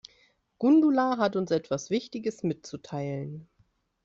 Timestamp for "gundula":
0.57-1.19